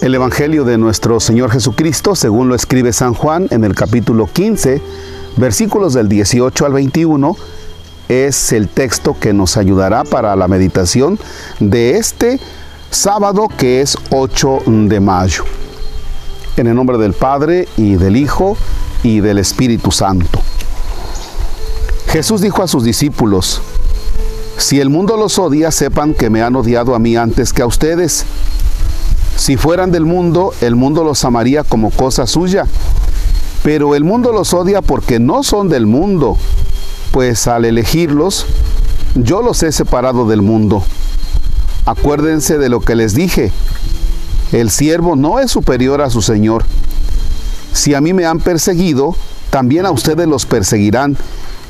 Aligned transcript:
El 0.00 0.14
Evangelio 0.14 0.64
de 0.64 0.78
nuestro 0.78 1.18
Señor 1.18 1.50
Jesucristo, 1.50 2.14
según 2.14 2.48
lo 2.48 2.54
escribe 2.54 2.92
San 2.92 3.14
Juan 3.14 3.48
en 3.50 3.64
el 3.64 3.74
capítulo 3.74 4.28
15, 4.32 4.80
versículos 5.36 5.92
del 5.92 6.08
18 6.08 6.66
al 6.66 6.72
21, 6.72 7.36
es 8.08 8.52
el 8.52 8.68
texto 8.68 9.16
que 9.18 9.32
nos 9.32 9.56
ayudará 9.56 10.04
para 10.04 10.36
la 10.36 10.46
meditación 10.46 11.18
de 11.58 11.96
este 11.96 12.38
sábado 12.90 13.48
que 13.58 13.80
es 13.80 13.98
8 14.10 14.62
de 14.66 15.00
mayo. 15.00 15.42
En 16.56 16.68
el 16.68 16.76
nombre 16.76 16.96
del 16.96 17.12
Padre 17.12 17.66
y 17.76 17.96
del 17.96 18.16
Hijo 18.16 18.56
y 19.02 19.18
del 19.18 19.38
Espíritu 19.38 19.90
Santo. 19.90 20.40
Jesús 22.06 22.40
dijo 22.40 22.62
a 22.62 22.68
sus 22.68 22.84
discípulos, 22.84 23.62
si 24.58 24.80
el 24.80 24.90
mundo 24.90 25.16
los 25.16 25.38
odia, 25.38 25.70
sepan 25.70 26.14
que 26.14 26.30
me 26.30 26.42
han 26.42 26.56
odiado 26.56 26.94
a 26.94 26.98
mí 26.98 27.16
antes 27.16 27.52
que 27.52 27.62
a 27.62 27.66
ustedes. 27.66 28.26
Si 29.38 29.56
fueran 29.56 29.92
del 29.92 30.04
mundo, 30.04 30.52
el 30.60 30.74
mundo 30.74 31.04
los 31.04 31.24
amaría 31.24 31.62
como 31.62 31.90
cosa 31.90 32.26
suya. 32.26 32.66
Pero 33.62 33.94
el 33.94 34.02
mundo 34.02 34.32
los 34.32 34.52
odia 34.52 34.82
porque 34.82 35.20
no 35.20 35.44
son 35.44 35.68
del 35.68 35.86
mundo, 35.86 36.36
pues 37.12 37.46
al 37.46 37.64
elegirlos, 37.64 38.46
yo 39.14 39.40
los 39.40 39.62
he 39.62 39.70
separado 39.70 40.26
del 40.26 40.42
mundo. 40.42 40.82
Acuérdense 41.86 42.58
de 42.58 42.68
lo 42.68 42.80
que 42.80 42.96
les 42.96 43.14
dije. 43.14 43.52
El 44.50 44.70
siervo 44.70 45.14
no 45.14 45.38
es 45.38 45.52
superior 45.52 46.02
a 46.02 46.10
su 46.10 46.20
Señor. 46.20 46.64
Si 47.72 47.94
a 47.94 48.00
mí 48.00 48.12
me 48.12 48.26
han 48.26 48.40
perseguido, 48.40 49.14
también 49.50 49.86
a 49.86 49.92
ustedes 49.92 50.26
los 50.26 50.46
perseguirán, 50.46 51.16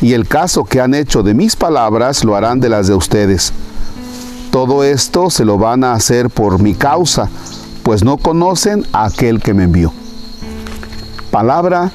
y 0.00 0.14
el 0.14 0.26
caso 0.26 0.64
que 0.64 0.80
han 0.80 0.94
hecho 0.94 1.22
de 1.22 1.34
mis 1.34 1.54
palabras 1.54 2.24
lo 2.24 2.34
harán 2.34 2.60
de 2.60 2.70
las 2.70 2.86
de 2.86 2.94
ustedes. 2.94 3.52
Todo 4.50 4.84
esto 4.84 5.28
se 5.28 5.44
lo 5.44 5.58
van 5.58 5.84
a 5.84 5.92
hacer 5.92 6.30
por 6.30 6.58
mi 6.60 6.74
causa, 6.74 7.28
pues 7.88 8.04
no 8.04 8.18
conocen 8.18 8.86
a 8.92 9.06
aquel 9.06 9.40
que 9.40 9.54
me 9.54 9.64
envió. 9.64 9.94
Palabra 11.30 11.90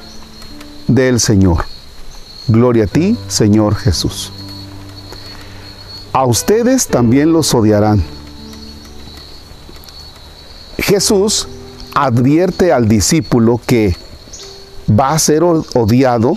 del 0.88 1.20
Señor. 1.20 1.66
Gloria 2.48 2.82
a 2.82 2.86
ti, 2.88 3.16
Señor 3.28 3.76
Jesús. 3.76 4.32
A 6.12 6.24
ustedes 6.24 6.88
también 6.88 7.32
los 7.32 7.54
odiarán. 7.54 8.02
Jesús 10.78 11.46
advierte 11.94 12.72
al 12.72 12.88
discípulo 12.88 13.60
que 13.64 13.96
va 14.90 15.12
a 15.12 15.18
ser 15.20 15.44
odiado 15.44 16.36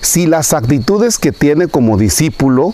si 0.00 0.26
las 0.26 0.54
actitudes 0.54 1.18
que 1.18 1.30
tiene 1.30 1.68
como 1.68 1.98
discípulo 1.98 2.72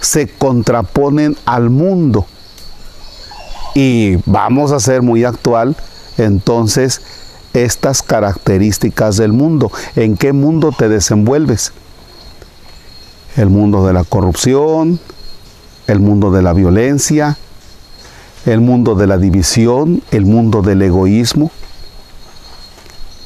se 0.00 0.28
contraponen 0.28 1.36
al 1.44 1.68
mundo 1.68 2.24
y 3.80 4.18
vamos 4.26 4.72
a 4.72 4.80
ser 4.80 5.02
muy 5.02 5.22
actual, 5.22 5.76
entonces 6.16 7.00
estas 7.52 8.02
características 8.02 9.16
del 9.18 9.32
mundo. 9.32 9.70
¿En 9.94 10.16
qué 10.16 10.32
mundo 10.32 10.74
te 10.76 10.88
desenvuelves? 10.88 11.72
El 13.36 13.50
mundo 13.50 13.86
de 13.86 13.92
la 13.92 14.02
corrupción, 14.02 14.98
el 15.86 16.00
mundo 16.00 16.32
de 16.32 16.42
la 16.42 16.54
violencia, 16.54 17.38
el 18.46 18.60
mundo 18.60 18.96
de 18.96 19.06
la 19.06 19.16
división, 19.16 20.02
el 20.10 20.26
mundo 20.26 20.60
del 20.62 20.82
egoísmo. 20.82 21.52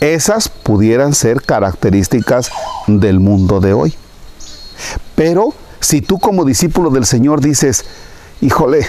Esas 0.00 0.50
pudieran 0.50 1.14
ser 1.14 1.40
características 1.40 2.50
del 2.88 3.20
mundo 3.20 3.60
de 3.60 3.72
hoy. 3.72 3.94
Pero 5.14 5.54
si 5.80 6.02
tú 6.02 6.18
como 6.18 6.44
discípulo 6.44 6.90
del 6.90 7.06
Señor 7.06 7.40
dices, 7.40 7.86
híjole, 8.42 8.86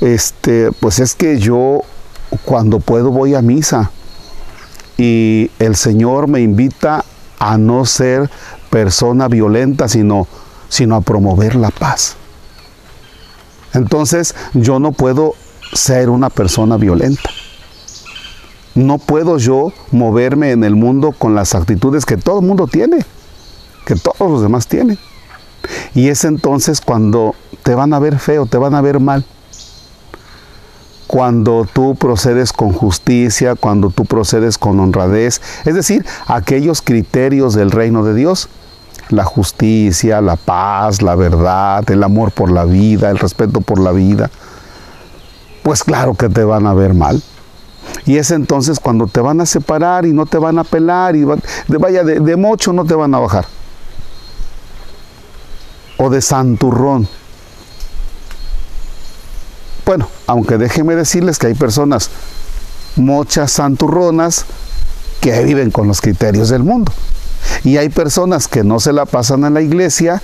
este, 0.00 0.72
pues 0.80 0.98
es 0.98 1.14
que 1.14 1.38
yo 1.38 1.82
cuando 2.44 2.80
puedo 2.80 3.10
voy 3.10 3.34
a 3.34 3.42
misa 3.42 3.90
y 4.96 5.50
el 5.58 5.76
Señor 5.76 6.28
me 6.28 6.40
invita 6.40 7.04
a 7.38 7.58
no 7.58 7.84
ser 7.84 8.30
persona 8.70 9.28
violenta, 9.28 9.88
sino, 9.88 10.26
sino 10.68 10.96
a 10.96 11.00
promover 11.00 11.54
la 11.54 11.70
paz. 11.70 12.16
Entonces 13.72 14.34
yo 14.54 14.78
no 14.78 14.92
puedo 14.92 15.34
ser 15.72 16.10
una 16.10 16.30
persona 16.30 16.76
violenta. 16.76 17.30
No 18.74 18.98
puedo 18.98 19.38
yo 19.38 19.72
moverme 19.90 20.52
en 20.52 20.64
el 20.64 20.76
mundo 20.76 21.12
con 21.12 21.34
las 21.34 21.54
actitudes 21.54 22.06
que 22.06 22.16
todo 22.16 22.40
el 22.40 22.46
mundo 22.46 22.66
tiene, 22.66 23.04
que 23.84 23.96
todos 23.96 24.30
los 24.30 24.42
demás 24.42 24.66
tienen. 24.66 24.98
Y 25.94 26.08
es 26.08 26.24
entonces 26.24 26.80
cuando 26.80 27.34
te 27.62 27.74
van 27.74 27.92
a 27.92 27.98
ver 27.98 28.18
feo, 28.18 28.46
te 28.46 28.58
van 28.58 28.74
a 28.74 28.80
ver 28.80 29.00
mal 29.00 29.24
cuando 31.10 31.66
tú 31.70 31.96
procedes 31.96 32.52
con 32.52 32.72
justicia, 32.72 33.56
cuando 33.56 33.90
tú 33.90 34.04
procedes 34.04 34.56
con 34.56 34.78
honradez, 34.78 35.40
es 35.64 35.74
decir, 35.74 36.06
aquellos 36.28 36.82
criterios 36.82 37.52
del 37.54 37.72
reino 37.72 38.04
de 38.04 38.14
Dios, 38.14 38.48
la 39.08 39.24
justicia, 39.24 40.20
la 40.20 40.36
paz, 40.36 41.02
la 41.02 41.16
verdad, 41.16 41.82
el 41.90 42.04
amor 42.04 42.30
por 42.30 42.52
la 42.52 42.64
vida, 42.64 43.10
el 43.10 43.18
respeto 43.18 43.60
por 43.60 43.80
la 43.80 43.90
vida, 43.90 44.30
pues 45.64 45.82
claro 45.82 46.14
que 46.14 46.28
te 46.28 46.44
van 46.44 46.68
a 46.68 46.74
ver 46.74 46.94
mal. 46.94 47.20
Y 48.06 48.18
es 48.18 48.30
entonces 48.30 48.78
cuando 48.78 49.08
te 49.08 49.20
van 49.20 49.40
a 49.40 49.46
separar 49.46 50.06
y 50.06 50.12
no 50.12 50.26
te 50.26 50.38
van 50.38 50.60
a 50.60 50.64
pelar 50.64 51.16
y 51.16 51.24
vaya 51.24 52.04
de, 52.04 52.20
de 52.20 52.36
mocho 52.36 52.72
no 52.72 52.84
te 52.84 52.94
van 52.94 53.12
a 53.16 53.18
bajar. 53.18 53.46
O 55.98 56.08
de 56.08 56.22
santurrón 56.22 57.08
bueno, 59.90 60.08
aunque 60.28 60.56
déjenme 60.56 60.94
decirles 60.94 61.36
que 61.36 61.48
hay 61.48 61.54
personas 61.54 62.10
muchas 62.94 63.50
santurronas 63.50 64.44
que 65.20 65.42
viven 65.42 65.72
con 65.72 65.88
los 65.88 66.00
criterios 66.00 66.48
del 66.48 66.62
mundo. 66.62 66.92
Y 67.64 67.76
hay 67.76 67.88
personas 67.88 68.46
que 68.46 68.62
no 68.62 68.78
se 68.78 68.92
la 68.92 69.04
pasan 69.04 69.44
en 69.44 69.54
la 69.54 69.62
iglesia, 69.62 70.22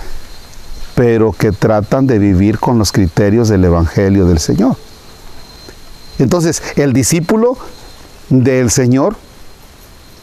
pero 0.95 1.33
que 1.33 1.51
tratan 1.51 2.07
de 2.07 2.17
vivir 2.17 2.59
con 2.59 2.79
los 2.79 2.93
criterios 2.93 3.49
del 3.49 3.65
Evangelio 3.65 4.25
del 4.25 4.39
Señor. 4.39 4.77
Entonces, 6.17 6.63
el 6.77 6.93
discípulo 6.93 7.57
del 8.29 8.71
Señor 8.71 9.17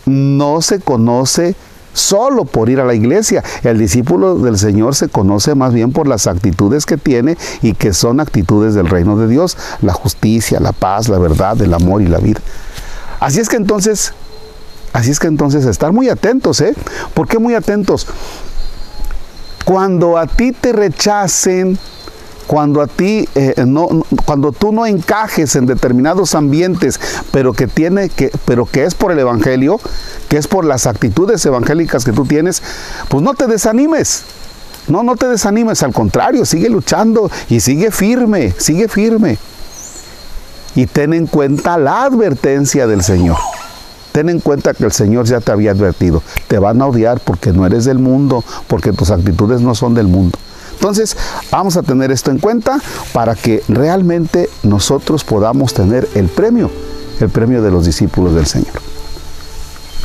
no 0.07 0.63
se 0.63 0.81
conoce 0.81 1.55
solo 1.95 2.45
por 2.45 2.69
ir 2.69 2.81
a 2.81 2.85
la 2.85 2.95
iglesia. 2.95 3.43
El 3.63 3.79
discípulo 3.79 4.37
del 4.37 4.59
Señor 4.59 4.95
se 4.95 5.09
conoce 5.09 5.55
más 5.55 5.73
bien 5.73 5.93
por 5.93 6.07
las 6.07 6.27
actitudes 6.27 6.85
que 6.85 6.99
tiene 6.99 7.39
y 7.63 7.73
que 7.73 7.95
son 7.95 8.21
actitudes 8.21 8.75
del 8.75 8.89
reino 8.89 9.17
de 9.17 9.29
Dios, 9.29 9.57
la 9.81 9.95
justicia, 9.95 10.61
la 10.61 10.73
paz, 10.73 11.09
la 11.09 11.19
verdad, 11.19 11.61
el 11.63 11.73
amor 11.73 12.03
y 12.03 12.07
la 12.07 12.19
vida. 12.19 12.41
Así 13.21 13.41
es 13.41 13.49
que 13.49 13.57
entonces, 13.57 14.13
así 14.93 15.11
es 15.11 15.19
que 15.19 15.29
entonces 15.29 15.65
estar 15.65 15.93
muy 15.93 16.11
atentos, 16.11 16.61
¿eh? 16.61 16.75
¿Por 17.15 17.27
qué 17.27 17.39
muy 17.39 17.55
atentos? 17.55 18.07
Cuando 19.65 20.19
a 20.19 20.27
ti 20.27 20.53
te 20.53 20.75
rechacen, 20.75 21.79
cuando 22.47 22.81
a 22.83 22.87
ti 22.87 23.29
eh, 23.35 23.55
no, 23.67 23.89
cuando 24.25 24.53
tú 24.53 24.73
no 24.73 24.87
encajes 24.87 25.57
en 25.57 25.67
determinados 25.67 26.35
ambientes, 26.35 27.01
pero 27.31 27.53
que 27.53 27.67
tiene 27.67 28.09
que, 28.09 28.31
pero 28.45 28.67
que 28.67 28.85
es 28.85 28.95
por 28.95 29.13
el 29.13 29.19
evangelio, 29.19 29.81
que 30.29 30.37
es 30.37 30.47
por 30.47 30.65
las 30.65 30.87
actitudes 30.87 31.45
evangélicas 31.47 32.05
que 32.05 32.13
tú 32.13 32.25
tienes, 32.25 32.63
pues 33.09 33.23
no 33.23 33.35
te 33.35 33.47
desanimes. 33.47 34.23
No, 34.87 35.03
no 35.03 35.17
te 35.17 35.27
desanimes, 35.27 35.83
al 35.83 35.95
contrario, 35.95 36.45
sigue 36.45 36.69
luchando 36.69 37.31
y 37.49 37.61
sigue 37.61 37.91
firme, 37.91 38.53
sigue 38.59 38.89
firme. 38.89 39.39
Y 40.75 40.87
ten 40.87 41.15
en 41.15 41.27
cuenta 41.27 41.79
la 41.79 42.05
advertencia 42.05 42.87
del 42.87 43.03
Señor. 43.03 43.39
Ten 44.13 44.29
en 44.29 44.41
cuenta 44.41 44.75
que 44.75 44.85
el 44.85 44.93
Señor 44.93 45.27
ya 45.27 45.41
te 45.41 45.53
había 45.53 45.71
advertido. 45.71 46.23
Te 46.49 46.59
van 46.59 46.83
a 46.83 46.87
odiar 46.87 47.21
porque 47.21 47.53
no 47.53 47.67
eres 47.67 47.85
del 47.85 47.99
mundo, 47.99 48.45
porque 48.67 48.93
tus 48.93 49.11
actitudes 49.11 49.61
no 49.61 49.75
son 49.75 49.95
del 49.95 50.07
mundo. 50.07 50.39
Entonces, 50.85 51.17
vamos 51.51 51.79
a 51.79 51.83
tener 51.83 52.11
esto 52.11 52.31
en 52.31 52.39
cuenta 52.39 52.79
para 53.15 53.35
que 53.35 53.63
realmente 53.69 54.51
nosotros 54.65 55.25
podamos 55.25 55.73
tener 55.73 56.07
el 56.15 56.29
premio, 56.29 56.71
el 57.21 57.31
premio 57.31 57.63
de 57.63 57.71
los 57.71 57.87
discípulos 57.87 58.35
del 58.35 58.45
Señor. 58.45 58.75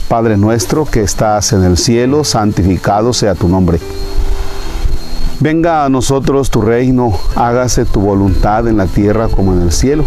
Padre 0.07 0.37
nuestro 0.37 0.85
que 0.85 1.01
estás 1.01 1.51
en 1.51 1.65
el 1.65 1.77
cielo, 1.77 2.23
santificado 2.23 3.11
sea 3.11 3.35
tu 3.35 3.49
nombre. 3.49 3.81
Venga 5.41 5.83
a 5.83 5.89
nosotros 5.89 6.49
tu 6.49 6.61
reino, 6.61 7.11
hágase 7.35 7.83
tu 7.83 7.99
voluntad 7.99 8.65
en 8.69 8.77
la 8.77 8.85
tierra 8.85 9.27
como 9.27 9.51
en 9.51 9.63
el 9.63 9.73
cielo. 9.73 10.05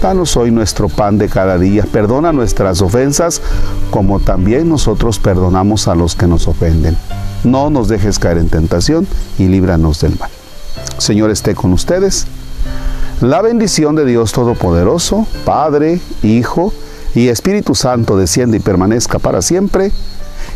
Danos 0.00 0.38
hoy 0.38 0.50
nuestro 0.50 0.88
pan 0.88 1.18
de 1.18 1.28
cada 1.28 1.58
día. 1.58 1.84
Perdona 1.84 2.32
nuestras 2.32 2.80
ofensas 2.80 3.42
como 3.90 4.20
también 4.20 4.70
nosotros 4.70 5.18
perdonamos 5.18 5.86
a 5.86 5.94
los 5.94 6.16
que 6.16 6.26
nos 6.26 6.48
ofenden 6.48 6.96
no 7.44 7.70
nos 7.70 7.88
dejes 7.88 8.18
caer 8.18 8.38
en 8.38 8.48
tentación 8.48 9.06
y 9.38 9.48
líbranos 9.48 10.00
del 10.00 10.18
mal. 10.18 10.30
Señor 10.98 11.30
esté 11.30 11.54
con 11.54 11.72
ustedes. 11.72 12.26
La 13.20 13.40
bendición 13.42 13.94
de 13.94 14.04
Dios 14.04 14.32
Todopoderoso, 14.32 15.26
Padre, 15.44 16.00
Hijo 16.22 16.72
y 17.14 17.28
Espíritu 17.28 17.74
Santo 17.74 18.16
desciende 18.16 18.56
y 18.56 18.60
permanezca 18.60 19.18
para 19.18 19.42
siempre. 19.42 19.92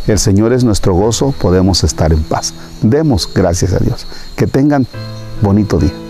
El 0.07 0.19
Señor 0.19 0.53
es 0.53 0.65
nuestro 0.65 0.95
gozo, 0.95 1.33
podemos 1.33 1.85
estar 1.85 2.13
en 2.13 2.23
paz. 2.23 2.55
Demos 2.83 3.29
gracias 3.33 3.73
a 3.73 3.79
Dios. 3.79 4.07
Que 4.37 4.47
tengan 4.47 4.87
bonito 5.43 5.79
día. 5.79 6.06